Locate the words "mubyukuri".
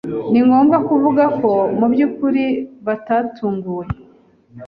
1.77-2.45